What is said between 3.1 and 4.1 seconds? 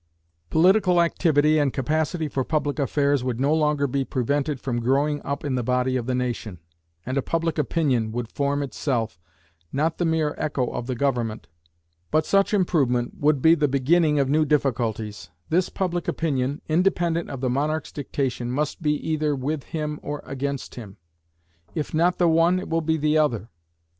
would no longer be